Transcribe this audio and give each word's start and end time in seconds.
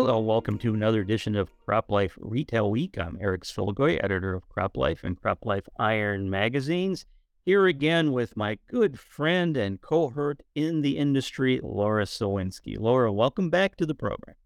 Hello, 0.00 0.20
welcome 0.20 0.58
to 0.58 0.74
another 0.74 1.00
edition 1.00 1.34
of 1.34 1.50
Crop 1.58 1.90
Life 1.90 2.16
Retail 2.20 2.70
Week. 2.70 2.96
I'm 2.96 3.18
Eric 3.20 3.42
Sfiligoj, 3.42 3.98
editor 4.00 4.32
of 4.32 4.48
Crop 4.48 4.76
Life 4.76 5.02
and 5.02 5.20
Crop 5.20 5.44
Life 5.44 5.68
Iron 5.76 6.30
magazines. 6.30 7.04
Here 7.44 7.66
again 7.66 8.12
with 8.12 8.36
my 8.36 8.58
good 8.70 9.00
friend 9.00 9.56
and 9.56 9.80
cohort 9.80 10.40
in 10.54 10.82
the 10.82 10.96
industry, 10.96 11.58
Lara 11.64 12.04
Sowinski. 12.04 12.78
Laura, 12.78 13.12
welcome 13.12 13.50
back 13.50 13.74
to 13.78 13.86
the 13.86 13.94
program. 13.96 14.36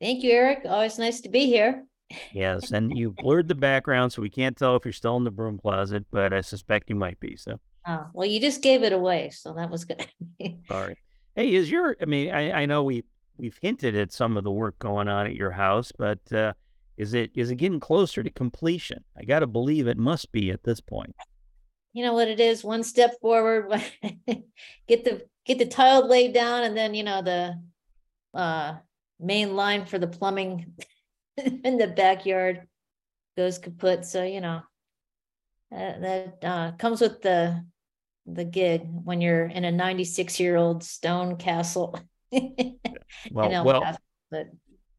Thank 0.00 0.24
you, 0.24 0.30
Eric. 0.30 0.60
Always 0.64 0.98
nice 0.98 1.20
to 1.20 1.28
be 1.28 1.44
here. 1.44 1.84
Yes, 2.32 2.70
and 2.72 2.96
you 2.96 3.10
blurred 3.10 3.48
the 3.48 3.54
background, 3.54 4.14
so 4.14 4.22
we 4.22 4.30
can't 4.30 4.56
tell 4.56 4.76
if 4.76 4.86
you're 4.86 4.92
still 4.92 5.18
in 5.18 5.24
the 5.24 5.30
broom 5.30 5.58
closet, 5.58 6.06
but 6.10 6.32
I 6.32 6.40
suspect 6.40 6.88
you 6.88 6.96
might 6.96 7.20
be. 7.20 7.36
So, 7.36 7.60
Oh, 7.86 8.06
well, 8.14 8.26
you 8.26 8.40
just 8.40 8.62
gave 8.62 8.82
it 8.82 8.94
away, 8.94 9.28
so 9.28 9.52
that 9.52 9.68
was 9.68 9.84
good. 9.84 10.06
sorry. 10.68 10.96
Hey, 11.36 11.52
is 11.52 11.70
your? 11.70 11.96
I 12.00 12.06
mean, 12.06 12.32
I, 12.32 12.62
I 12.62 12.66
know 12.66 12.84
we 12.84 13.04
we've 13.36 13.58
hinted 13.60 13.96
at 13.96 14.12
some 14.12 14.36
of 14.36 14.44
the 14.44 14.50
work 14.50 14.78
going 14.78 15.08
on 15.08 15.26
at 15.26 15.34
your 15.34 15.50
house, 15.50 15.92
but 15.96 16.20
uh, 16.32 16.52
is 16.96 17.14
it 17.14 17.30
is 17.34 17.50
it 17.50 17.56
getting 17.56 17.80
closer 17.80 18.22
to 18.22 18.30
completion? 18.30 19.04
I 19.16 19.24
got 19.24 19.40
to 19.40 19.46
believe 19.46 19.86
it 19.86 19.98
must 19.98 20.32
be 20.32 20.50
at 20.50 20.62
this 20.62 20.80
point. 20.80 21.14
You 21.92 22.04
know 22.04 22.12
what 22.12 22.28
it 22.28 22.40
is, 22.40 22.64
one 22.64 22.82
step 22.82 23.20
forward, 23.20 23.70
get 24.88 25.04
the, 25.04 25.26
get 25.46 25.58
the 25.58 25.66
tile 25.66 26.08
laid 26.08 26.34
down 26.34 26.64
and 26.64 26.76
then, 26.76 26.92
you 26.92 27.04
know, 27.04 27.22
the 27.22 27.60
uh, 28.34 28.74
main 29.20 29.54
line 29.54 29.86
for 29.86 30.00
the 30.00 30.08
plumbing 30.08 30.74
in 31.36 31.78
the 31.78 31.86
backyard 31.86 32.66
goes 33.36 33.58
kaput, 33.58 34.04
so, 34.04 34.24
you 34.24 34.40
know. 34.40 34.62
Uh, 35.72 35.98
that 35.98 36.38
uh, 36.42 36.72
comes 36.72 37.00
with 37.00 37.22
the, 37.22 37.64
the 38.26 38.44
gig 38.44 38.82
when 39.04 39.20
you're 39.20 39.46
in 39.46 39.64
a 39.64 39.72
ninety-six 39.72 40.38
year 40.38 40.56
old 40.56 40.84
stone 40.84 41.36
castle. 41.36 41.98
Well, 43.30 43.64
well, 43.64 43.96
But 44.30 44.48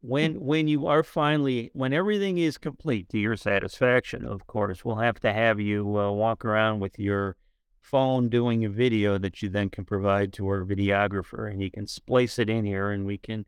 when 0.00 0.40
when 0.40 0.68
you 0.68 0.86
are 0.86 1.02
finally 1.02 1.70
when 1.74 1.92
everything 1.92 2.38
is 2.38 2.58
complete 2.58 3.08
to 3.10 3.18
your 3.18 3.36
satisfaction, 3.36 4.26
of 4.26 4.46
course, 4.46 4.84
we'll 4.84 4.96
have 4.96 5.20
to 5.20 5.32
have 5.32 5.60
you 5.60 5.98
uh, 5.98 6.10
walk 6.12 6.44
around 6.44 6.80
with 6.80 6.98
your 6.98 7.36
phone 7.80 8.28
doing 8.28 8.64
a 8.64 8.68
video 8.68 9.16
that 9.18 9.42
you 9.42 9.48
then 9.48 9.70
can 9.70 9.84
provide 9.84 10.32
to 10.32 10.46
our 10.48 10.64
videographer, 10.64 11.50
and 11.50 11.60
he 11.60 11.70
can 11.70 11.86
splice 11.86 12.38
it 12.38 12.50
in 12.50 12.64
here, 12.64 12.90
and 12.90 13.06
we 13.06 13.18
can 13.18 13.46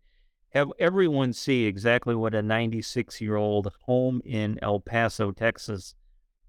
have 0.50 0.70
everyone 0.78 1.32
see 1.32 1.64
exactly 1.66 2.14
what 2.14 2.34
a 2.34 2.42
96 2.42 3.20
year 3.20 3.36
old 3.36 3.72
home 3.82 4.22
in 4.24 4.58
El 4.62 4.80
Paso, 4.80 5.32
Texas 5.32 5.94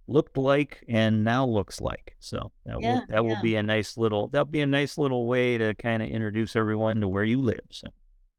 looked 0.10 0.38
like 0.38 0.84
and 0.88 1.24
now 1.24 1.46
looks 1.46 1.82
like. 1.82 2.16
So 2.20 2.52
that 2.66 2.82
Yeah, 2.82 3.02
will 3.02 3.06
that 3.10 3.24
will 3.26 3.36
be 3.38 3.56
a 3.56 3.64
nice 3.64 3.98
little 3.98 4.28
that'll 4.30 4.46
be 4.46 4.62
a 4.62 4.68
nice 4.68 4.98
little 4.98 5.28
way 5.28 5.58
to 5.58 5.76
kind 5.76 6.04
of 6.04 6.10
introduce 6.10 6.56
everyone 6.56 7.02
to 7.02 7.08
where 7.08 7.24
you 7.24 7.42
live. 7.42 7.62
So 7.72 7.88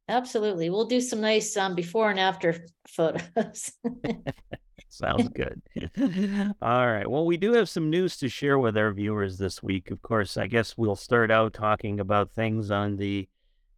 Absolutely. 0.08 0.70
We'll 0.70 0.86
do 0.86 1.00
some 1.00 1.20
nice 1.20 1.56
um 1.56 1.74
before 1.74 2.10
and 2.10 2.18
after 2.20 2.66
photos. 2.88 3.72
sounds 4.88 5.28
good. 5.28 5.62
All 6.62 6.86
right. 6.86 7.08
Well, 7.08 7.24
we 7.26 7.36
do 7.36 7.52
have 7.54 7.68
some 7.68 7.90
news 7.90 8.16
to 8.18 8.28
share 8.28 8.58
with 8.58 8.76
our 8.76 8.92
viewers 8.92 9.38
this 9.38 9.62
week. 9.62 9.90
Of 9.90 10.02
course, 10.02 10.36
I 10.36 10.46
guess 10.46 10.76
we'll 10.76 10.96
start 10.96 11.30
out 11.30 11.54
talking 11.54 12.00
about 12.00 12.32
things 12.32 12.70
on 12.70 12.96
the 12.96 13.28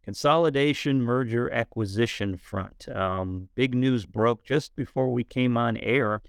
consolidation, 0.03 1.01
merger, 1.01 1.49
acquisition 1.51 2.37
front. 2.37 2.87
Um, 2.89 3.49
big 3.55 3.73
news 3.75 4.05
broke 4.05 4.43
just 4.43 4.75
before 4.75 5.11
we 5.11 5.23
came 5.23 5.57
on 5.57 5.77
air. 5.77 6.21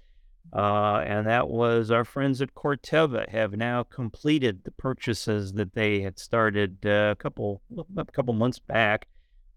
Uh, 0.53 1.03
and 1.05 1.27
that 1.27 1.49
was 1.49 1.91
our 1.91 2.05
friends 2.05 2.41
at 2.41 2.53
Corteva 2.53 3.27
have 3.29 3.53
now 3.53 3.83
completed 3.83 4.63
the 4.63 4.71
purchases 4.71 5.53
that 5.53 5.73
they 5.73 6.01
had 6.01 6.17
started 6.17 6.77
uh, 6.85 7.11
a 7.11 7.15
couple 7.15 7.61
a 7.97 8.05
couple 8.05 8.33
months 8.33 8.59
back. 8.59 9.07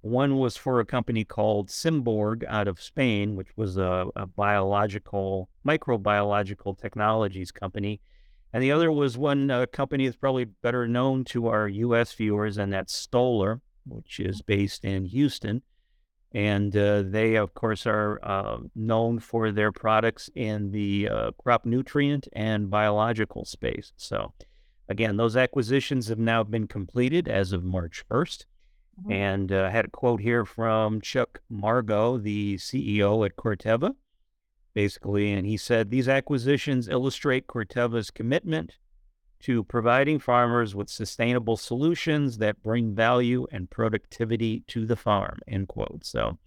One 0.00 0.38
was 0.38 0.56
for 0.56 0.80
a 0.80 0.84
company 0.84 1.24
called 1.24 1.68
Symborg 1.68 2.44
out 2.48 2.68
of 2.68 2.80
Spain, 2.80 3.36
which 3.36 3.48
was 3.56 3.76
a, 3.76 4.06
a 4.16 4.26
biological 4.26 5.48
microbiological 5.66 6.78
technologies 6.78 7.50
company, 7.50 8.00
and 8.52 8.62
the 8.62 8.72
other 8.72 8.90
was 8.90 9.18
one 9.18 9.50
uh, 9.50 9.66
company 9.66 10.06
that's 10.06 10.16
probably 10.16 10.44
better 10.44 10.88
known 10.88 11.24
to 11.26 11.48
our 11.48 11.68
U.S. 11.68 12.12
viewers, 12.12 12.58
and 12.58 12.72
that's 12.72 12.94
Stoller, 12.94 13.60
which 13.86 14.20
is 14.20 14.40
based 14.42 14.84
in 14.84 15.04
Houston. 15.04 15.62
And 16.32 16.76
uh, 16.76 17.04
they, 17.06 17.36
of 17.36 17.54
course, 17.54 17.86
are 17.86 18.20
uh, 18.22 18.58
known 18.74 19.18
for 19.18 19.50
their 19.50 19.72
products 19.72 20.28
in 20.34 20.72
the 20.72 21.08
uh, 21.08 21.30
crop 21.42 21.64
nutrient 21.64 22.28
and 22.34 22.68
biological 22.68 23.46
space. 23.46 23.92
So, 23.96 24.34
again, 24.88 25.16
those 25.16 25.36
acquisitions 25.36 26.08
have 26.08 26.18
now 26.18 26.44
been 26.44 26.66
completed 26.66 27.28
as 27.28 27.52
of 27.52 27.64
March 27.64 28.04
1st. 28.10 28.44
Mhm. 29.04 29.12
And 29.12 29.52
uh, 29.52 29.64
I 29.64 29.70
had 29.70 29.86
a 29.86 29.90
quote 29.90 30.20
here 30.20 30.44
from 30.44 31.00
Chuck 31.00 31.40
Magro, 31.48 32.18
the 32.18 32.56
CEO 32.56 33.24
at 33.24 33.36
Corteva, 33.36 33.94
basically. 34.74 35.32
And 35.32 35.46
he 35.46 35.56
said, 35.56 35.90
These 35.90 36.08
acquisitions 36.08 36.88
illustrate 36.88 37.46
Corteva's 37.46 38.10
commitment 38.10 38.76
to 39.40 39.64
providing 39.64 40.18
farmers 40.18 40.74
with 40.74 40.88
sustainable 40.88 41.56
solutions 41.56 42.38
that 42.38 42.62
bring 42.62 42.94
value 42.94 43.46
and 43.52 43.70
productivity 43.70 44.64
to 44.68 44.86
the 44.86 44.96
farm, 44.96 45.38
end 45.46 45.68
quote. 45.68 46.04
So, 46.04 46.38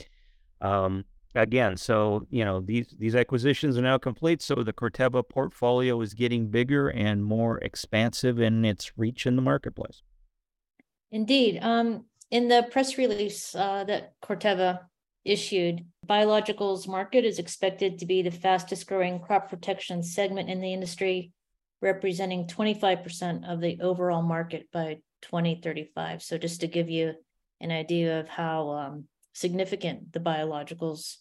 um, 0.61 1.05
again, 1.35 1.77
so, 1.77 2.27
you 2.29 2.43
know, 2.43 2.59
these, 2.59 2.93
these 2.99 3.15
acquisitions 3.15 3.77
are 3.77 3.81
now 3.81 3.97
complete. 3.97 4.41
So 4.41 4.55
the 4.55 4.73
Corteva 4.73 5.27
portfolio 5.27 5.99
is 6.01 6.13
getting 6.13 6.47
bigger 6.47 6.89
and 6.89 7.23
more 7.23 7.57
expansive 7.59 8.39
in 8.39 8.65
its 8.65 8.97
reach 8.97 9.25
in 9.25 9.35
the 9.35 9.41
marketplace. 9.41 10.01
Indeed, 11.11 11.59
um, 11.61 12.05
in 12.29 12.47
the 12.47 12.67
press 12.71 12.97
release 12.97 13.53
uh 13.55 13.83
that 13.85 14.13
Corteva 14.21 14.79
issued, 15.23 15.85
biologicals 16.07 16.87
market 16.87 17.25
is 17.25 17.39
expected 17.39 17.99
to 17.99 18.05
be 18.05 18.21
the 18.21 18.31
fastest 18.31 18.87
growing 18.87 19.19
crop 19.19 19.49
protection 19.49 20.01
segment 20.01 20.49
in 20.49 20.61
the 20.61 20.73
industry, 20.73 21.31
representing 21.81 22.47
twenty-five 22.47 23.03
percent 23.03 23.45
of 23.45 23.59
the 23.59 23.79
overall 23.81 24.21
market 24.21 24.67
by 24.71 24.99
twenty 25.21 25.59
thirty-five. 25.61 26.21
So 26.21 26.37
just 26.37 26.61
to 26.61 26.67
give 26.67 26.89
you 26.89 27.13
an 27.59 27.71
idea 27.71 28.19
of 28.19 28.27
how 28.27 28.69
um 28.71 29.05
significant 29.33 30.11
the 30.11 30.19
biologicals 30.19 31.17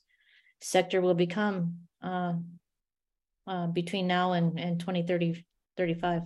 sector 0.61 1.01
will 1.01 1.15
become 1.15 1.77
uh 2.03 2.35
uh 3.47 3.67
between 3.69 4.07
now 4.07 4.33
and 4.33 4.59
and 4.59 4.81
2030 4.81 5.45
35. 5.81 6.25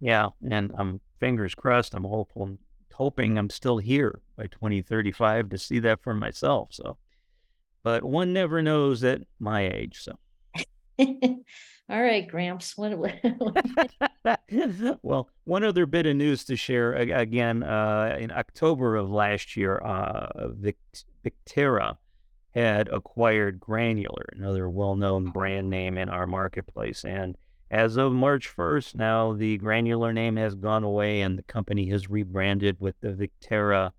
Yeah, 0.00 0.28
and 0.50 0.72
I'm 0.78 1.00
fingers 1.20 1.54
crossed. 1.54 1.94
I'm 1.94 2.04
hopeful, 2.04 2.56
hoping 2.94 3.38
I'm 3.38 3.50
still 3.50 3.78
here 3.78 4.20
by 4.36 4.46
2035 4.46 5.50
to 5.50 5.58
see 5.58 5.78
that 5.80 6.02
for 6.02 6.14
myself. 6.14 6.68
So, 6.72 6.96
but 7.82 8.04
one 8.04 8.32
never 8.32 8.62
knows 8.62 9.04
at 9.04 9.22
my 9.38 9.66
age. 9.68 10.02
So, 10.02 10.18
All 11.88 12.02
right, 12.02 12.26
Gramps, 12.26 12.76
what, 12.76 12.92
well, 15.02 15.28
one 15.44 15.62
other 15.62 15.86
bit 15.86 16.06
of 16.06 16.16
news 16.16 16.44
to 16.46 16.56
share 16.56 16.92
again. 16.94 17.62
Uh, 17.62 18.16
in 18.18 18.32
October 18.32 18.96
of 18.96 19.08
last 19.08 19.56
year, 19.56 19.78
uh, 19.78 20.48
Vic- 20.48 20.78
Viterra 21.24 21.96
had 22.54 22.88
acquired 22.88 23.60
Granular, 23.60 24.26
another 24.32 24.68
well-known 24.68 25.30
brand 25.30 25.70
name 25.70 25.96
in 25.96 26.08
our 26.08 26.26
marketplace, 26.26 27.04
and 27.04 27.36
as 27.70 27.96
of 27.96 28.12
March 28.12 28.54
1st, 28.56 28.94
now 28.94 29.32
the 29.32 29.56
Granular 29.58 30.12
name 30.12 30.36
has 30.36 30.54
gone 30.54 30.84
away 30.84 31.20
and 31.20 31.38
the 31.38 31.42
company 31.42 31.88
has 31.90 32.08
rebranded 32.08 32.80
with 32.80 32.94
the 33.00 33.08
Viterra 33.12 33.92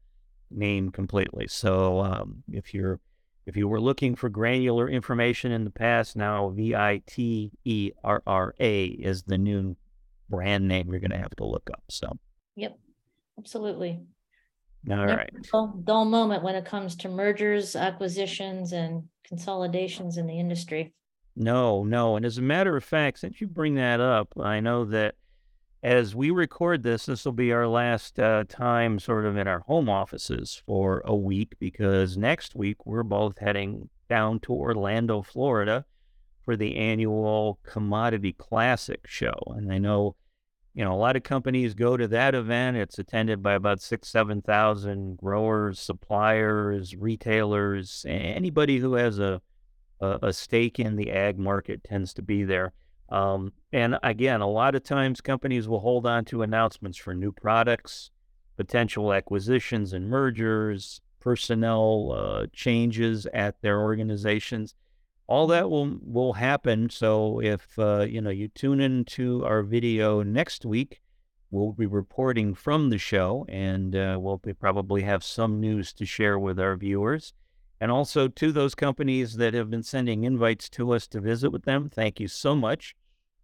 name 0.49 0.89
completely. 0.89 1.47
So 1.47 1.99
um, 1.99 2.43
if 2.51 2.73
you're 2.73 2.99
if 3.47 3.55
you 3.55 3.67
were 3.67 3.79
looking 3.79 4.15
for 4.15 4.27
granular 4.27 4.89
information 4.89 5.53
in 5.53 5.63
the 5.63 5.71
past, 5.71 6.17
now 6.17 6.49
V 6.49 6.75
I 6.75 7.01
T 7.07 7.51
E 7.63 7.91
R 8.03 8.21
R 8.27 8.53
A 8.59 8.85
is 8.85 9.23
the 9.23 9.37
new 9.37 9.77
brand 10.29 10.67
name 10.67 10.89
you're 10.91 10.99
going 10.99 11.11
to 11.11 11.17
have 11.17 11.35
to 11.37 11.45
look 11.45 11.69
up. 11.71 11.81
So, 11.89 12.17
yep, 12.57 12.77
absolutely. 13.39 14.01
all 14.91 15.05
right. 15.05 15.31
dull 15.85 16.05
moment 16.05 16.43
when 16.43 16.55
it 16.55 16.65
comes 16.65 16.97
to 16.97 17.09
mergers, 17.09 17.77
acquisitions 17.77 18.73
and 18.73 19.03
consolidations 19.25 20.17
in 20.17 20.27
the 20.27 20.37
industry. 20.37 20.93
No, 21.37 21.85
no. 21.85 22.17
And 22.17 22.25
as 22.25 22.37
a 22.37 22.41
matter 22.41 22.75
of 22.75 22.83
fact, 22.83 23.19
since 23.19 23.39
you 23.39 23.47
bring 23.47 23.75
that 23.75 24.01
up, 24.01 24.33
I 24.37 24.59
know 24.59 24.83
that 24.85 25.15
as 25.83 26.15
we 26.15 26.31
record 26.31 26.83
this, 26.83 27.05
this 27.05 27.25
will 27.25 27.31
be 27.31 27.51
our 27.51 27.67
last 27.67 28.19
uh, 28.19 28.43
time 28.47 28.99
sort 28.99 29.25
of 29.25 29.37
in 29.37 29.47
our 29.47 29.59
home 29.61 29.89
offices 29.89 30.61
for 30.65 31.01
a 31.05 31.15
week 31.15 31.55
because 31.59 32.17
next 32.17 32.55
week 32.55 32.85
we're 32.85 33.03
both 33.03 33.37
heading 33.39 33.89
down 34.09 34.39
to 34.41 34.53
Orlando, 34.53 35.21
Florida 35.21 35.85
for 36.45 36.55
the 36.55 36.77
annual 36.77 37.59
Commodity 37.63 38.33
Classic 38.33 39.05
show. 39.05 39.37
And 39.55 39.71
I 39.71 39.77
know, 39.77 40.15
you 40.73 40.83
know, 40.83 40.93
a 40.93 40.97
lot 40.97 41.15
of 41.15 41.23
companies 41.23 41.73
go 41.73 41.97
to 41.97 42.07
that 42.07 42.35
event. 42.35 42.77
It's 42.77 42.99
attended 42.99 43.43
by 43.43 43.53
about 43.53 43.81
six, 43.81 44.09
7,000 44.09 45.17
growers, 45.17 45.79
suppliers, 45.79 46.95
retailers, 46.95 48.05
anybody 48.07 48.79
who 48.79 48.93
has 48.93 49.19
a 49.19 49.41
a, 49.99 50.19
a 50.23 50.33
stake 50.33 50.79
in 50.79 50.95
the 50.95 51.11
ag 51.11 51.37
market 51.37 51.83
tends 51.83 52.13
to 52.15 52.21
be 52.21 52.43
there. 52.43 52.73
Um, 53.09 53.53
and 53.71 53.97
again, 54.03 54.41
a 54.41 54.49
lot 54.49 54.75
of 54.75 54.83
times 54.83 55.21
companies 55.21 55.67
will 55.67 55.79
hold 55.79 56.05
on 56.05 56.25
to 56.25 56.41
announcements 56.41 56.97
for 56.97 57.13
new 57.13 57.31
products, 57.31 58.11
potential 58.57 59.13
acquisitions 59.13 59.93
and 59.93 60.09
mergers, 60.09 61.01
personnel 61.19 62.11
uh, 62.11 62.47
changes 62.53 63.25
at 63.33 63.61
their 63.61 63.81
organizations. 63.81 64.75
All 65.27 65.47
that 65.47 65.69
will 65.69 65.99
will 66.01 66.33
happen. 66.33 66.89
So 66.89 67.41
if 67.41 67.77
uh, 67.77 68.05
you 68.07 68.21
know 68.21 68.29
you 68.29 68.47
tune 68.47 68.79
into 68.79 69.45
our 69.45 69.61
video 69.61 70.23
next 70.23 70.65
week, 70.65 71.01
we'll 71.51 71.73
be 71.73 71.85
reporting 71.85 72.53
from 72.55 72.89
the 72.89 72.97
show, 72.97 73.45
and 73.49 73.95
uh, 73.95 74.17
we'll 74.19 74.41
probably 74.59 75.01
have 75.01 75.23
some 75.23 75.59
news 75.59 75.91
to 75.93 76.05
share 76.05 76.39
with 76.39 76.59
our 76.59 76.77
viewers. 76.77 77.33
And 77.79 77.91
also 77.91 78.27
to 78.27 78.51
those 78.51 78.75
companies 78.75 79.35
that 79.35 79.53
have 79.53 79.69
been 79.69 79.83
sending 79.83 80.23
invites 80.23 80.67
to 80.69 80.93
us 80.93 81.07
to 81.07 81.21
visit 81.21 81.51
with 81.51 81.63
them, 81.63 81.89
thank 81.89 82.19
you 82.19 82.27
so 82.27 82.55
much. 82.55 82.95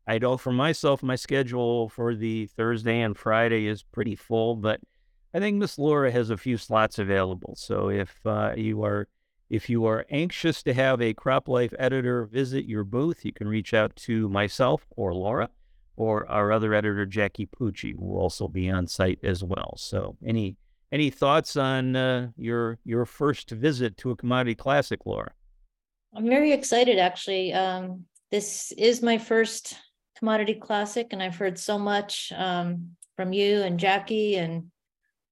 I 0.07 0.17
know 0.17 0.37
for 0.37 0.51
myself, 0.51 1.03
my 1.03 1.15
schedule 1.15 1.87
for 1.89 2.15
the 2.15 2.47
Thursday 2.47 2.99
and 3.01 3.17
Friday 3.17 3.67
is 3.67 3.83
pretty 3.83 4.15
full, 4.15 4.55
but 4.55 4.81
I 5.33 5.39
think 5.39 5.57
Miss 5.57 5.79
Lara 5.79 6.11
has 6.11 6.29
a 6.29 6.37
few 6.37 6.57
slots 6.57 6.99
available. 6.99 7.55
So 7.55 7.89
if 7.89 8.19
uh, 8.25 8.53
you 8.55 8.83
are 8.83 9.07
if 9.49 9.69
you 9.69 9.85
are 9.85 10.05
anxious 10.09 10.63
to 10.63 10.73
have 10.73 10.99
a 10.99 11.13
Crop 11.13 11.47
Life 11.47 11.73
editor 11.77 12.25
visit 12.25 12.65
your 12.65 12.83
booth, 12.83 13.23
you 13.23 13.31
can 13.31 13.47
reach 13.47 13.73
out 13.73 13.95
to 13.97 14.27
myself 14.29 14.87
or 14.95 15.13
Lara 15.13 15.49
or 15.95 16.29
our 16.29 16.51
other 16.51 16.73
editor 16.73 17.05
Jackie 17.05 17.45
Pucci, 17.45 17.93
who 17.95 18.03
will 18.05 18.19
also 18.19 18.47
be 18.47 18.69
on 18.69 18.87
site 18.87 19.19
as 19.23 19.43
well. 19.43 19.75
So 19.77 20.17
any 20.25 20.57
any 20.93 21.09
thoughts 21.09 21.57
on 21.57 21.95
uh, 21.95 22.29
your 22.37 22.77
your 22.85 23.05
first 23.05 23.49
visit 23.49 23.97
to 23.97 24.11
a 24.11 24.15
commodity 24.15 24.53
classic, 24.53 24.99
Lara? 25.05 25.31
I'm 26.15 26.29
very 26.29 26.53
excited, 26.53 26.99
actually. 26.99 27.51
Um, 27.51 28.05
this 28.31 28.71
is 28.73 29.01
my 29.01 29.17
first 29.17 29.75
commodity 30.19 30.53
classic, 30.53 31.07
and 31.11 31.21
I've 31.21 31.35
heard 31.35 31.57
so 31.57 31.79
much 31.79 32.31
um, 32.35 32.91
from 33.15 33.33
you 33.33 33.63
and 33.63 33.79
Jackie 33.79 34.35
and 34.35 34.65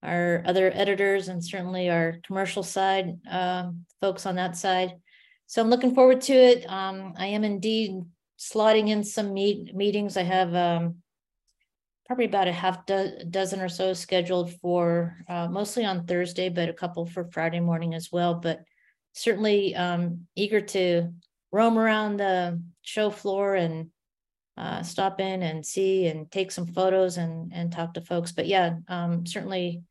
our 0.01 0.41
other 0.47 0.71
editors, 0.73 1.27
and 1.27 1.45
certainly 1.45 1.91
our 1.91 2.17
commercial 2.25 2.63
side 2.63 3.19
um, 3.29 3.85
folks 4.01 4.25
on 4.25 4.35
that 4.35 4.57
side. 4.57 4.95
So 5.45 5.61
I'm 5.61 5.69
looking 5.69 5.93
forward 5.93 6.21
to 6.21 6.33
it. 6.33 6.67
Um, 6.67 7.13
I 7.17 7.27
am 7.27 7.43
indeed 7.43 8.01
slotting 8.39 8.89
in 8.89 9.03
some 9.03 9.31
meet 9.31 9.75
meetings. 9.75 10.17
I 10.17 10.23
have 10.23 10.55
um, 10.55 11.00
probably 12.11 12.25
about 12.25 12.49
a 12.49 12.51
half 12.51 12.85
do- 12.85 13.23
dozen 13.29 13.61
or 13.61 13.69
so 13.69 13.93
scheduled 13.93 14.51
for 14.59 15.15
uh, 15.29 15.47
mostly 15.47 15.85
on 15.85 16.05
Thursday, 16.05 16.49
but 16.49 16.67
a 16.67 16.73
couple 16.73 17.05
for 17.05 17.23
Friday 17.31 17.61
morning 17.61 17.93
as 17.93 18.11
well. 18.11 18.33
But 18.33 18.65
certainly 19.13 19.73
um, 19.77 20.27
eager 20.35 20.59
to 20.59 21.13
roam 21.53 21.79
around 21.79 22.17
the 22.17 22.61
show 22.81 23.11
floor 23.11 23.55
and 23.55 23.91
uh, 24.57 24.83
stop 24.83 25.21
in 25.21 25.41
and 25.41 25.65
see 25.65 26.07
and 26.07 26.29
take 26.29 26.51
some 26.51 26.67
photos 26.67 27.15
and 27.15 27.53
and 27.53 27.71
talk 27.71 27.93
to 27.93 28.01
folks. 28.01 28.33
But 28.33 28.47
yeah, 28.47 28.73
um, 28.89 29.25
certainly 29.25 29.81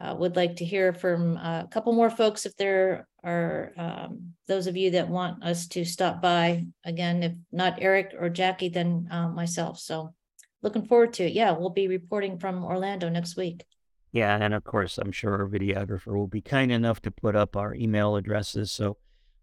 uh, 0.00 0.16
would 0.18 0.36
like 0.36 0.56
to 0.56 0.64
hear 0.64 0.94
from 0.94 1.36
a 1.36 1.68
couple 1.70 1.92
more 1.92 2.08
folks 2.08 2.46
if 2.46 2.56
there 2.56 3.06
are 3.22 3.72
um, 3.76 4.32
those 4.48 4.66
of 4.66 4.78
you 4.78 4.92
that 4.92 5.10
want 5.10 5.44
us 5.44 5.68
to 5.68 5.84
stop 5.84 6.22
by. 6.22 6.64
Again, 6.86 7.22
if 7.22 7.32
not 7.52 7.82
Eric 7.82 8.14
or 8.18 8.30
Jackie, 8.30 8.70
then 8.70 9.08
uh, 9.10 9.28
myself. 9.28 9.78
So 9.78 10.14
looking 10.62 10.86
forward 10.86 11.12
to 11.14 11.24
it. 11.24 11.32
Yeah, 11.32 11.52
we'll 11.52 11.70
be 11.70 11.88
reporting 11.88 12.38
from 12.38 12.64
Orlando 12.64 13.08
next 13.08 13.36
week. 13.36 13.64
Yeah, 14.12 14.36
and 14.36 14.54
of 14.54 14.64
course, 14.64 14.98
I'm 14.98 15.12
sure 15.12 15.34
our 15.34 15.48
videographer 15.48 16.16
will 16.16 16.26
be 16.26 16.40
kind 16.40 16.72
enough 16.72 17.00
to 17.02 17.10
put 17.10 17.36
up 17.36 17.56
our 17.56 17.74
email 17.74 18.16
addresses 18.16 18.72
so 18.72 18.96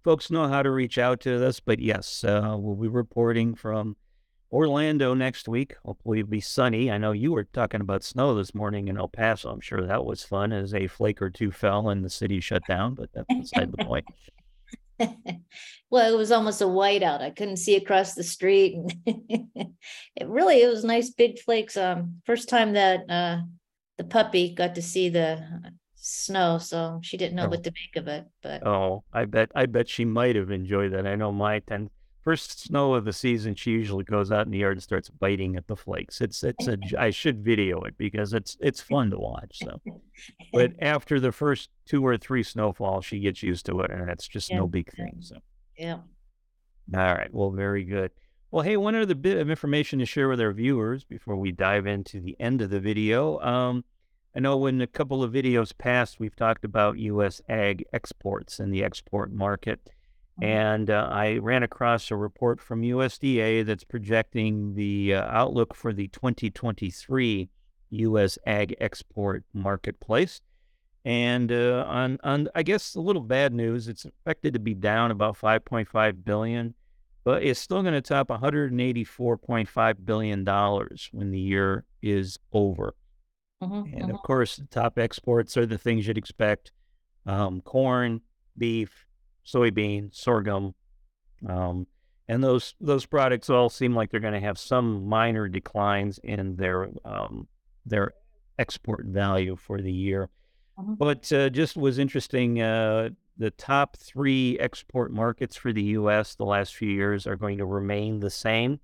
folks 0.04 0.30
know 0.30 0.48
how 0.48 0.62
to 0.62 0.72
reach 0.72 0.98
out 0.98 1.22
to 1.22 1.46
us. 1.46 1.60
But 1.60 1.80
yes, 1.80 2.24
uh, 2.24 2.56
we'll 2.58 2.76
be 2.76 2.90
reporting 2.90 3.56
from 3.56 3.96
Orlando 4.52 5.14
next 5.14 5.48
week. 5.48 5.76
Hopefully, 5.86 6.20
it'll 6.20 6.30
be 6.30 6.42
sunny. 6.42 6.92
I 6.92 6.98
know 6.98 7.14
you 7.14 7.32
were 7.32 7.46
talking 7.46 7.82
about 7.82 8.04
snow 8.04 8.36
this 8.36 8.54
morning 8.54 8.88
in 8.90 8.98
El 8.98 9.08
Paso. 9.08 9.50
I'm 9.50 9.62
sure 9.62 9.86
that 9.86 10.06
was 10.06 10.24
fun 10.24 10.52
as 10.52 10.74
a 10.74 10.88
flake 10.88 11.22
or 11.22 11.30
two 11.30 11.52
fell 11.52 11.90
and 11.90 12.04
the 12.04 12.10
city 12.10 12.40
shut 12.42 12.64
down, 12.68 12.94
but 12.94 13.10
that's 13.14 13.34
beside 13.34 13.72
the 13.72 13.78
point. 13.86 14.06
well, 15.90 16.14
it 16.14 16.18
was 16.18 16.32
almost 16.32 16.62
a 16.62 16.66
whiteout. 16.66 17.22
I 17.22 17.30
couldn't 17.30 17.58
see 17.58 17.76
across 17.76 18.14
the 18.14 18.24
street. 18.24 18.78
it 19.06 20.28
really 20.28 20.62
it 20.62 20.68
was 20.68 20.84
nice 20.84 21.10
big 21.10 21.40
flakes. 21.40 21.78
Um, 21.78 22.22
first 22.26 22.50
time 22.50 22.74
that 22.74 23.10
uh, 23.10 23.40
the 23.98 24.04
puppy 24.04 24.54
got 24.54 24.76
to 24.76 24.82
see 24.82 25.10
the 25.10 25.44
snow, 25.96 26.58
so 26.58 27.00
she 27.04 27.18
didn't 27.18 27.36
know 27.36 27.46
oh. 27.46 27.50
what 27.50 27.64
to 27.64 27.72
make 27.72 28.02
of 28.02 28.08
it. 28.08 28.26
But 28.42 28.66
oh, 28.66 29.04
I 29.14 29.26
bet 29.26 29.52
I 29.56 29.66
bet 29.66 29.90
she 29.90 30.06
might 30.06 30.36
have 30.36 30.52
enjoyed 30.52 30.94
that. 30.94 31.08
I 31.08 31.16
know 31.16 31.32
my 31.32 31.60
ten 31.60 31.90
first 32.28 32.60
snow 32.60 32.94
of 32.94 33.06
the 33.06 33.14
season, 33.14 33.56
she 33.56 33.72
usually 33.72 34.04
goes 34.04 34.34
out 34.34 34.46
in 34.46 34.52
the 34.52 34.58
yard 34.58 34.76
and 34.76 34.84
starts 34.84 35.10
biting 35.10 35.56
at 35.56 35.66
the 35.68 35.78
flakes. 35.78 36.20
It's 36.20 36.44
it's 36.44 36.68
a 36.68 36.78
I 37.00 37.10
should 37.10 37.42
video 37.42 37.80
it 37.84 37.98
because 37.98 38.34
it's 38.34 38.58
it's 38.60 38.82
fun 38.82 39.12
to 39.12 39.18
watch. 39.18 39.60
So, 39.64 39.80
but 40.52 40.74
after 40.82 41.22
the 41.22 41.32
first 41.32 41.70
two 41.86 42.06
or 42.06 42.18
three 42.18 42.44
snowfalls, 42.44 43.06
she 43.06 43.20
gets 43.20 43.42
used 43.42 43.66
to 43.68 43.80
it, 43.80 43.92
and 43.92 44.10
it's 44.10 44.28
just 44.28 44.50
yeah. 44.50 44.58
no 44.58 44.68
big 44.68 44.92
thing. 44.92 45.20
So, 45.22 45.38
yeah. 45.78 46.00
All 46.94 47.16
right. 47.16 47.34
Well, 47.34 47.52
very 47.52 47.86
good. 47.86 48.12
Well, 48.52 48.64
hey, 48.64 48.76
one 48.76 48.96
other 48.96 49.16
bit 49.16 49.38
of 49.38 49.50
information 49.50 50.00
to 50.00 50.06
share 50.06 50.28
with 50.28 50.42
our 50.42 50.52
viewers 50.52 51.06
before 51.06 51.38
we 51.38 51.54
dive 51.54 51.88
into 51.88 52.20
the 52.20 52.36
end 52.42 52.62
of 52.62 52.72
the 52.72 52.82
video. 52.82 53.40
Um, 53.40 53.86
I 54.36 54.42
know 54.42 54.66
in 54.66 54.82
a 54.82 54.88
couple 54.88 55.24
of 55.24 55.32
videos 55.32 55.72
past, 55.78 56.20
we've 56.20 56.36
talked 56.36 56.66
about 56.66 57.00
U.S. 57.00 57.42
ag 57.48 57.86
exports 57.94 58.60
and 58.60 58.74
the 58.74 58.84
export 58.84 59.32
market. 59.32 59.80
Mm-hmm. 60.42 60.52
And 60.52 60.90
uh, 60.90 61.10
I 61.12 61.38
ran 61.38 61.64
across 61.64 62.12
a 62.12 62.16
report 62.16 62.62
from 62.62 62.82
USDA 62.82 63.66
that's 63.66 63.84
projecting 63.84 64.76
the 64.76 65.16
uh, 65.16 65.26
outlook 65.30 65.76
for 65.76 65.94
the 65.94 66.08
2023 66.10 67.50
U.S. 67.90 68.38
ag 68.46 68.76
export 68.80 69.44
marketplace. 69.54 70.42
And 71.06 71.52
uh, 71.52 71.86
on, 71.88 72.20
on, 72.24 72.50
I 72.54 72.64
guess 72.64 72.96
a 72.96 73.00
little 73.00 73.22
bad 73.22 73.54
news, 73.54 73.88
it's 73.88 74.06
expected 74.06 74.54
to 74.54 74.60
be 74.60 74.74
down 74.74 75.10
about 75.10 75.40
5.5 75.40 76.26
billion, 76.26 76.76
but 77.24 77.44
it's 77.44 77.60
still 77.60 77.82
going 77.82 77.94
to 77.94 78.02
top 78.02 78.28
184.5 78.28 79.96
billion 80.06 80.44
dollars 80.44 81.10
when 81.14 81.32
the 81.32 81.40
year 81.40 81.86
is 82.02 82.38
over. 82.52 82.94
Mm-hmm, 83.64 83.94
and 83.94 84.04
mm-hmm. 84.04 84.12
of 84.12 84.22
course, 84.22 84.58
the 84.58 84.68
top 84.68 85.00
exports 85.00 85.58
are 85.58 85.66
the 85.66 85.80
things 85.80 86.06
you'd 86.06 86.18
expect: 86.18 86.72
um, 87.26 87.62
corn, 87.62 88.22
beef, 88.56 89.07
soybean, 89.48 90.14
sorghum, 90.14 90.76
um, 91.48 91.88
and 92.28 92.44
those 92.44 92.76
those 92.82 93.06
products 93.06 93.50
all 93.50 93.70
seem 93.70 93.96
like 93.96 94.12
they're 94.12 94.20
going 94.20 94.34
to 94.34 94.40
have 94.40 94.58
some 94.58 95.08
minor 95.08 95.48
declines 95.48 96.20
in 96.24 96.56
their 96.58 96.90
um, 97.06 97.48
their 97.86 98.14
export 98.60 99.06
value 99.06 99.56
for 99.56 99.82
the 99.82 99.92
year. 99.92 100.30
Mm-hmm. 100.78 100.96
But 100.96 101.32
uh, 101.32 101.50
just 101.50 101.78
was 101.78 102.00
interesting. 102.00 102.62
Uh, 102.62 103.10
the 103.38 103.52
top 103.52 103.98
three 103.98 104.58
export 104.60 105.12
markets 105.12 105.56
for 105.56 105.72
the 105.72 105.84
U.S. 105.84 106.36
the 106.36 106.46
last 106.46 106.76
few 106.76 106.90
years 106.90 107.28
are 107.28 107.36
going 107.36 107.60
to 107.60 107.66
remain 107.66 108.20
the 108.20 108.32
same, 108.32 108.80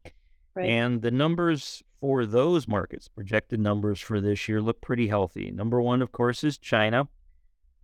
right. 0.55 0.69
and 0.69 1.01
the 1.01 1.11
numbers 1.11 1.83
for 1.99 2.25
those 2.25 2.67
markets, 2.67 3.07
projected 3.07 3.59
numbers 3.59 3.99
for 3.99 4.21
this 4.21 4.47
year, 4.47 4.61
look 4.61 4.79
pretty 4.81 5.07
healthy. 5.07 5.51
Number 5.51 5.81
one, 5.81 6.01
of 6.01 6.11
course, 6.11 6.43
is 6.43 6.57
China 6.57 7.07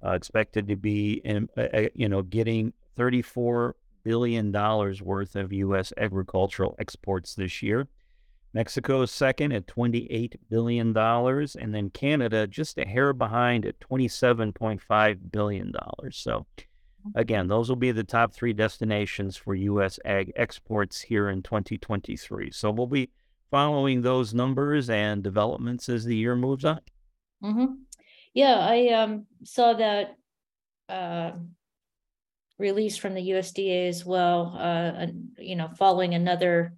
uh, 0.06 0.12
expected 0.12 0.68
to 0.68 0.76
be, 0.76 1.22
in, 1.24 1.50
uh, 1.58 1.68
uh 1.74 1.88
you 1.94 2.10
know, 2.10 2.22
getting 2.22 2.74
34 2.98 3.76
billion 4.04 4.52
dollars 4.52 5.02
worth 5.02 5.36
of 5.36 5.54
U.S. 5.54 5.94
agricultural 5.98 6.76
exports 6.80 7.36
this 7.36 7.62
year. 7.62 7.88
Mexico 8.54 9.04
is 9.04 9.12
second 9.12 9.52
at 9.52 9.68
28 9.68 10.36
billion 10.50 10.94
dollars, 10.94 11.56
and 11.56 11.74
then 11.74 11.90
Canada 11.90 12.48
just 12.48 12.78
a 12.80 12.86
hair 12.86 13.14
behind 13.14 13.66
at 13.66 13.80
27.5 13.80 15.32
billion 15.32 15.72
dollars. 15.72 16.18
So. 16.18 16.46
Again, 17.16 17.48
those 17.48 17.70
will 17.70 17.78
be 17.78 17.94
the 17.94 18.04
top 18.04 18.34
three 18.34 18.52
destinations 18.52 19.38
for 19.38 19.56
U.S. 19.56 20.00
ag 20.04 20.34
exports 20.36 21.00
here 21.00 21.30
in 21.30 21.42
2023. 21.42 22.52
So 22.52 22.72
we'll 22.72 22.88
be 22.88 23.10
following 23.50 24.02
those 24.02 24.34
numbers 24.34 24.90
and 24.90 25.24
developments 25.24 25.90
as 25.90 26.06
the 26.06 26.16
year 26.16 26.36
moves 26.36 26.66
on. 26.66 26.82
Mm-hmm. 27.44 27.66
Yeah, 28.40 28.58
I 28.58 28.94
um, 28.94 29.26
saw 29.44 29.74
that 29.74 30.16
uh, 30.88 31.32
release 32.58 32.96
from 32.96 33.14
the 33.14 33.32
USDA 33.32 33.90
as 33.90 34.06
well. 34.06 34.56
Uh, 34.58 35.08
you 35.38 35.58
know, 35.58 35.68
following 35.78 36.14
another 36.14 36.74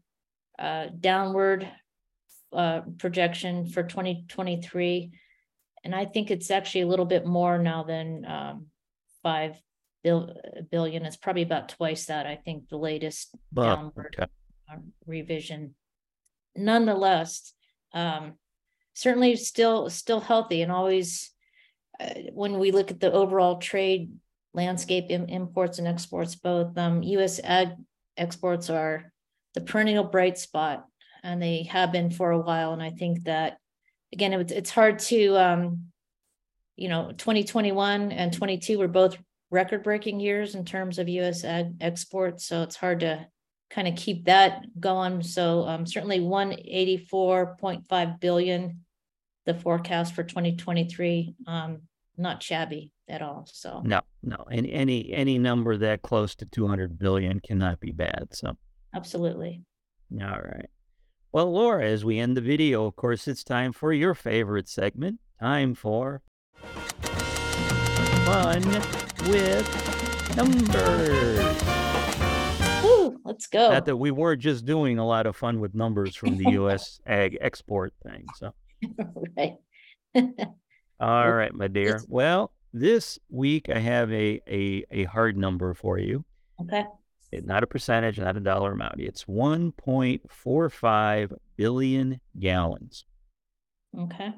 uh, 0.58 0.88
downward 1.00 1.70
uh, 2.52 2.82
projection 2.98 3.68
for 3.68 3.84
2023, 3.84 5.12
and 5.84 5.94
I 5.94 6.06
think 6.06 6.32
it's 6.32 6.50
actually 6.50 6.82
a 6.82 6.88
little 6.88 7.06
bit 7.06 7.28
more 7.28 7.60
now 7.60 7.84
than 7.84 8.26
um, 8.26 8.66
five 9.22 9.56
bil- 10.04 10.36
billion. 10.72 11.06
It's 11.06 11.16
probably 11.16 11.44
about 11.44 11.70
twice 11.70 12.08
that. 12.08 12.26
I 12.26 12.38
think 12.38 12.70
the 12.70 12.78
latest 12.80 13.36
downward 13.54 14.16
okay. 14.20 14.32
Uh, 14.68 14.78
revision. 15.06 15.76
Nonetheless, 16.56 17.54
um, 17.94 18.34
certainly 18.96 19.36
still 19.36 19.92
still 19.92 20.22
healthy 20.22 20.64
and 20.64 20.72
always 20.72 21.32
when 22.34 22.60
we 22.60 22.72
look 22.72 22.92
at 22.92 23.00
the 23.00 23.12
overall 23.12 23.58
trade 23.58 24.12
landscape 24.54 25.06
Im- 25.10 25.30
imports 25.30 25.80
and 25.80 25.88
exports 25.88 26.36
both 26.36 26.78
um, 26.78 27.04
u.s 27.04 27.40
ag 27.44 27.72
exports 28.18 28.70
are 28.70 29.12
the 29.54 29.62
perennial 29.62 30.04
bright 30.04 30.38
spot 30.38 30.86
and 31.24 31.42
they 31.42 31.64
have 31.64 31.92
been 31.92 32.12
for 32.12 32.32
a 32.32 32.40
while 32.40 32.74
and 32.74 32.84
i 32.84 32.90
think 32.90 33.24
that 33.24 33.58
again 34.14 34.34
it, 34.34 34.52
it's 34.52 34.70
hard 34.70 35.00
to 35.00 35.36
um, 35.38 35.92
you 36.82 36.90
know, 36.90 37.12
twenty 37.16 37.44
twenty-one 37.44 38.12
and 38.12 38.34
twenty-two 38.34 38.80
were 38.80 38.88
both 38.88 39.16
record-breaking 39.52 40.20
years 40.20 40.56
in 40.56 40.66
terms 40.66 40.98
of 40.98 41.08
US 41.10 41.44
ag 41.44 41.76
exports, 41.80 42.48
so 42.48 42.64
it's 42.64 42.76
hard 42.76 43.02
to 43.02 43.28
kind 43.70 43.88
of 43.88 43.96
keep 43.96 44.26
that 44.26 44.66
going. 44.80 45.22
So 45.22 45.68
um, 45.68 45.86
certainly 45.86 46.22
one 46.22 46.54
eighty-four 46.54 47.58
point 47.60 47.88
five 47.88 48.20
billion, 48.20 48.80
the 49.46 49.54
forecast 49.54 50.16
for 50.16 50.24
twenty 50.24 50.56
twenty-three, 50.56 51.36
um, 51.46 51.84
not 52.22 52.42
shabby 52.44 52.92
at 53.08 53.22
all, 53.22 53.46
so. 53.52 53.82
No, 53.84 54.02
no, 54.24 54.46
and 54.52 54.66
any 54.68 55.12
any 55.12 55.38
number 55.38 55.78
that 55.78 56.02
close 56.02 56.36
to 56.36 56.46
200 56.46 56.98
billion 56.98 57.40
cannot 57.40 57.80
be 57.80 57.92
bad. 57.92 58.30
So, 58.32 58.56
Absolutely. 58.96 59.64
all 60.14 60.20
right. 60.28 60.70
Well, 61.34 61.52
Lara, 61.52 61.86
as 61.86 62.04
we 62.04 62.20
end 62.20 62.36
the 62.36 62.42
video, 62.42 62.86
of 62.86 62.96
course, 62.96 63.28
it's 63.28 63.44
time 63.44 63.72
for 63.72 63.94
your 63.94 64.14
favorite 64.14 64.68
segment. 64.68 65.20
Time 65.40 65.74
for 65.76 66.22
fun 68.26 68.62
with 69.28 70.36
numbers. 70.36 71.64
Woo, 72.84 73.20
let's 73.24 73.48
go. 73.48 73.70
Not 73.70 73.86
that 73.86 73.98
we 73.98 74.12
were 74.12 74.36
just 74.36 74.66
doing 74.66 74.98
a 75.00 75.06
lot 75.08 75.26
of 75.26 75.36
fun 75.36 75.60
with 75.60 75.74
numbers 75.74 76.16
from 76.16 76.38
the 76.38 76.52
U.S. 76.52 77.00
ag 77.06 77.38
export 77.42 77.94
thing. 78.04 78.26
So, 78.36 78.54
Right. 79.38 79.56
all 81.02 81.26
Well, 81.26 81.34
right, 81.34 81.54
my 81.54 81.68
dear. 81.68 81.88
it's- 81.96 82.06
Well, 82.08 82.54
this 82.74 83.20
week 83.30 83.68
I 83.70 83.80
have 83.80 84.12
a 84.14 84.40
a 84.48 84.86
a 84.92 85.04
hard 85.06 85.36
number 85.38 85.74
for 85.74 85.98
you. 85.98 86.24
Okay, 86.62 86.86
It- 87.32 87.46
not 87.46 87.64
a 87.64 87.68
percentage, 87.68 88.20
not 88.20 88.38
a 88.38 88.40
dollar 88.40 88.72
amount. 88.74 89.00
It's 89.00 89.26
1.45 89.28 91.34
billion 91.58 92.22
gallons. 92.40 93.06
okay. 93.98 94.34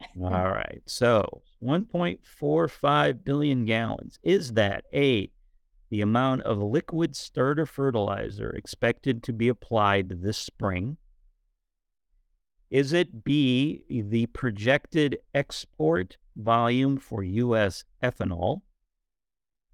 All 0.22 0.50
right. 0.50 0.80
So 0.86 1.42
1.45 1.62 3.24
billion 3.24 3.64
gallons. 3.64 4.18
Is 4.22 4.52
that 4.52 4.84
A, 4.94 5.30
the 5.90 6.02
amount 6.02 6.42
of 6.42 6.58
liquid 6.58 7.16
starter 7.16 7.66
fertilizer 7.66 8.50
expected 8.50 9.22
to 9.24 9.32
be 9.32 9.48
applied 9.48 10.22
this 10.22 10.38
spring? 10.38 10.98
Is 12.70 12.92
it 12.92 13.24
B, 13.24 13.82
the 13.88 14.26
projected 14.26 15.18
export 15.34 16.18
volume 16.36 16.98
for 16.98 17.22
U.S. 17.22 17.84
ethanol? 18.02 18.60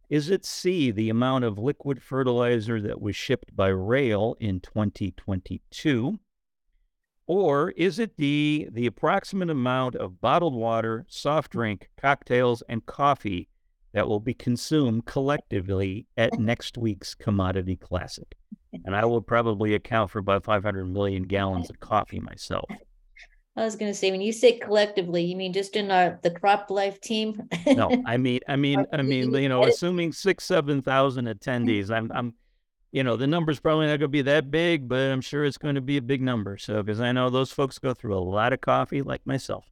Is 0.08 0.30
it 0.30 0.44
C, 0.44 0.92
the 0.92 1.10
amount 1.10 1.44
of 1.44 1.58
liquid 1.58 2.00
fertilizer 2.00 2.80
that 2.80 3.00
was 3.00 3.16
shipped 3.16 3.56
by 3.56 3.68
rail 3.68 4.36
in 4.38 4.60
2022? 4.60 6.18
Or 7.26 7.70
is 7.70 7.98
it 7.98 8.16
D, 8.16 8.68
the 8.70 8.86
approximate 8.86 9.50
amount 9.50 9.96
of 9.96 10.20
bottled 10.20 10.54
water, 10.54 11.06
soft 11.08 11.52
drink, 11.52 11.88
cocktails, 11.96 12.62
and 12.68 12.84
coffee 12.86 13.48
that 13.92 14.06
will 14.06 14.20
be 14.20 14.34
consumed 14.34 15.06
collectively 15.06 16.06
at 16.16 16.38
next 16.38 16.76
week's 16.76 17.14
Commodity 17.14 17.76
Classic? 17.76 18.36
And 18.84 18.94
I 18.94 19.04
will 19.06 19.22
probably 19.22 19.74
account 19.74 20.10
for 20.10 20.18
about 20.18 20.44
500 20.44 20.84
million 20.84 21.22
gallons 21.22 21.70
of 21.70 21.80
coffee 21.80 22.20
myself. 22.20 22.68
I 23.56 23.64
was 23.64 23.76
gonna 23.76 23.94
say, 23.94 24.10
when 24.10 24.20
you 24.20 24.32
say 24.32 24.58
collectively, 24.58 25.22
you 25.22 25.36
mean 25.36 25.52
just 25.52 25.76
in 25.76 25.90
our, 25.90 26.18
the 26.22 26.30
crop 26.30 26.70
life 26.70 27.00
team? 27.00 27.48
No, 27.66 27.90
I 28.06 28.16
mean, 28.16 28.40
I 28.48 28.56
mean, 28.56 28.84
I 28.92 29.02
mean, 29.02 29.32
you 29.32 29.48
know, 29.48 29.64
assuming 29.64 30.12
six, 30.12 30.44
seven 30.44 30.82
thousand 30.82 31.26
attendees, 31.26 31.90
I'm, 31.90 32.10
I'm, 32.12 32.34
you 32.90 33.04
know, 33.04 33.16
the 33.16 33.28
number's 33.28 33.60
probably 33.60 33.86
not 33.86 33.98
going 33.98 34.00
to 34.00 34.08
be 34.08 34.22
that 34.22 34.50
big, 34.50 34.88
but 34.88 34.98
I'm 34.98 35.20
sure 35.20 35.44
it's 35.44 35.58
going 35.58 35.76
to 35.76 35.80
be 35.80 35.96
a 35.96 36.02
big 36.02 36.20
number. 36.20 36.58
So, 36.58 36.82
because 36.82 37.00
I 37.00 37.12
know 37.12 37.30
those 37.30 37.52
folks 37.52 37.78
go 37.78 37.94
through 37.94 38.16
a 38.16 38.18
lot 38.18 38.52
of 38.52 38.60
coffee, 38.60 39.02
like 39.02 39.24
myself. 39.24 39.64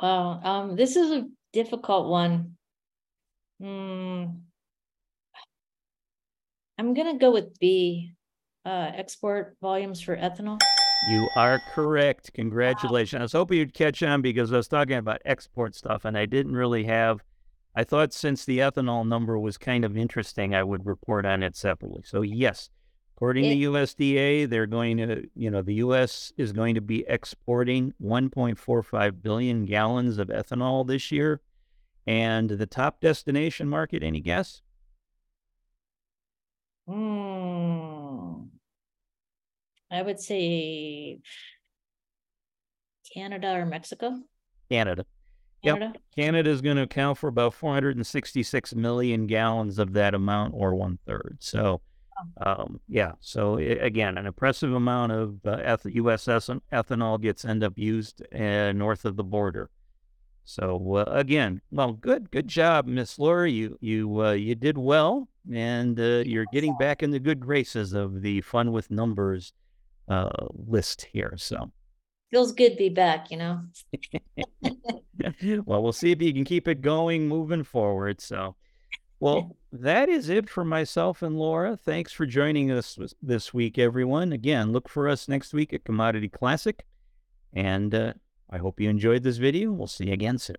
Wow, 0.00 0.40
um, 0.42 0.76
this 0.76 0.96
is 0.96 1.10
a 1.10 1.26
difficult 1.52 2.08
one. 2.08 2.56
Hmm. 3.60 4.24
I'm 6.78 6.94
gonna 6.94 7.18
go 7.18 7.30
with 7.30 7.58
B, 7.60 8.12
uh, 8.64 8.90
export 8.94 9.56
volumes 9.60 10.00
for 10.00 10.16
ethanol. 10.16 10.58
You 11.10 11.28
are 11.36 11.60
correct. 11.74 12.32
Congratulations. 12.34 13.18
I 13.20 13.22
was 13.24 13.32
hoping 13.32 13.58
you'd 13.58 13.74
catch 13.74 14.02
on 14.02 14.22
because 14.22 14.52
I 14.52 14.56
was 14.56 14.68
talking 14.68 14.96
about 14.96 15.20
export 15.24 15.74
stuff 15.74 16.04
and 16.04 16.16
I 16.16 16.26
didn't 16.26 16.54
really 16.54 16.84
have. 16.84 17.24
I 17.74 17.84
thought 17.84 18.12
since 18.12 18.44
the 18.44 18.58
ethanol 18.58 19.06
number 19.06 19.38
was 19.38 19.58
kind 19.58 19.84
of 19.84 19.96
interesting, 19.96 20.54
I 20.54 20.62
would 20.62 20.86
report 20.86 21.26
on 21.26 21.42
it 21.42 21.56
separately. 21.56 22.02
So, 22.04 22.22
yes, 22.22 22.70
according 23.16 23.46
It- 23.46 23.54
to 23.54 23.56
USDA, 23.56 24.48
they're 24.48 24.66
going 24.66 24.98
to, 24.98 25.26
you 25.34 25.50
know, 25.50 25.62
the 25.62 25.74
U.S. 25.74 26.32
is 26.36 26.52
going 26.52 26.74
to 26.76 26.80
be 26.80 27.04
exporting 27.08 27.94
1.45 28.00 29.22
billion 29.22 29.64
gallons 29.64 30.18
of 30.18 30.28
ethanol 30.28 30.86
this 30.86 31.10
year. 31.10 31.40
And 32.06 32.50
the 32.50 32.66
top 32.66 33.00
destination 33.00 33.68
market, 33.68 34.02
any 34.02 34.20
guess? 34.20 34.60
Hmm. 36.86 37.91
I 39.92 40.02
would 40.02 40.18
say 40.18 41.20
Canada 43.14 43.52
or 43.54 43.66
Mexico, 43.66 44.14
Canada. 44.70 45.04
Yep. 45.62 45.78
Canada. 45.78 45.98
Canada 46.16 46.50
is 46.50 46.60
going 46.60 46.76
to 46.76 46.82
account 46.82 47.18
for 47.18 47.28
about 47.28 47.54
466 47.54 48.74
million 48.74 49.26
gallons 49.26 49.78
of 49.78 49.92
that 49.92 50.14
amount, 50.14 50.54
or 50.56 50.74
one 50.74 50.98
third. 51.06 51.36
So, 51.40 51.80
um, 52.44 52.80
yeah. 52.88 53.12
So 53.20 53.58
i 53.58 53.62
again, 53.62 54.18
an 54.18 54.26
impressive 54.26 54.72
amount 54.72 55.12
of 55.12 55.36
uh, 55.44 55.58
eth- 55.62 55.86
U.S. 55.86 56.26
ethanol 56.26 57.20
gets 57.20 57.44
end 57.44 57.62
up 57.62 57.74
used 57.76 58.22
uh, 58.34 58.72
north 58.72 59.04
of 59.04 59.16
the 59.16 59.24
border. 59.24 59.70
So 60.44 60.96
uh, 60.96 61.04
again, 61.06 61.60
well, 61.70 61.92
good, 61.92 62.30
good 62.30 62.48
job, 62.48 62.86
Miss 62.86 63.18
Lara. 63.18 63.48
You 63.48 63.78
you 63.80 64.20
uh, 64.20 64.32
you 64.32 64.56
did 64.56 64.76
well, 64.76 65.28
and 65.52 65.98
uh, 66.00 66.24
you're 66.26 66.46
getting 66.52 66.76
back 66.78 67.02
in 67.04 67.12
the 67.12 67.20
good 67.20 67.38
graces 67.38 67.92
of 67.92 68.22
the 68.22 68.40
fun 68.40 68.72
with 68.72 68.90
numbers 68.90 69.52
uh, 70.08 70.30
list 70.66 71.06
here. 71.12 71.34
So. 71.36 71.70
Feels 72.30 72.52
good 72.52 72.70
to 72.70 72.76
be 72.76 72.88
back, 72.88 73.30
you 73.30 73.36
know? 73.36 73.60
well, 75.66 75.82
we'll 75.82 75.92
see 75.92 76.12
if 76.12 76.22
you 76.22 76.32
can 76.32 76.44
keep 76.44 76.66
it 76.66 76.80
going 76.80 77.28
moving 77.28 77.62
forward. 77.62 78.22
So, 78.22 78.56
well, 79.20 79.58
that 79.72 80.08
is 80.08 80.30
it 80.30 80.48
for 80.48 80.64
myself 80.64 81.20
and 81.20 81.38
Lara. 81.38 81.76
Thanks 81.76 82.10
for 82.10 82.24
joining 82.24 82.70
us 82.70 82.94
this- 82.94 83.14
this 83.20 83.52
week, 83.52 83.78
everyone. 83.78 84.32
Again, 84.32 84.72
look 84.72 84.88
for 84.88 85.10
us 85.10 85.28
next 85.28 85.52
week 85.52 85.74
at 85.74 85.84
Commodity 85.84 86.30
Classic. 86.30 86.86
And 87.52 87.94
uh, 87.94 88.14
I 88.48 88.56
hope 88.56 88.80
you 88.80 88.88
enjoyed 88.88 89.22
this 89.22 89.36
video. 89.36 89.70
We'll 89.70 89.86
see 89.86 90.06
you 90.06 90.14
again 90.14 90.38
soon. 90.38 90.56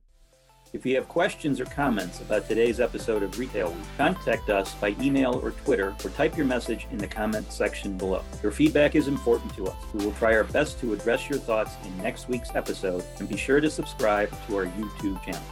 If 0.73 0.87
you 0.87 0.95
have 0.95 1.07
questions 1.07 1.59
or 1.59 1.65
comments 1.65 2.19
about 2.19 2.47
today's 2.47 2.79
episode 2.79 3.21
of 3.21 3.37
Retail 3.37 3.69
Week, 3.69 3.83
contact 3.95 4.49
us 4.49 4.73
by 4.73 4.95
email 4.99 5.39
or 5.43 5.51
Twitter 5.51 5.95
or 6.03 6.09
type 6.09 6.35
your 6.35 6.47
message 6.47 6.87
in 6.89 6.97
the 6.97 7.05
comment 7.05 7.53
section 7.53 7.95
below. 7.95 8.23
Your 8.41 8.51
feedback 8.51 8.95
is 8.95 9.07
important 9.07 9.55
to 9.55 9.67
us. 9.67 9.75
We 9.93 10.03
will 10.03 10.13
try 10.13 10.33
our 10.35 10.45
best 10.45 10.79
to 10.79 10.93
address 10.93 11.29
your 11.29 11.37
thoughts 11.37 11.75
in 11.85 11.95
next 11.99 12.27
week's 12.27 12.55
episode 12.55 13.03
and 13.19 13.29
be 13.29 13.37
sure 13.37 13.61
to 13.61 13.69
subscribe 13.69 14.31
to 14.47 14.57
our 14.57 14.65
YouTube 14.65 15.23
channel. 15.23 15.43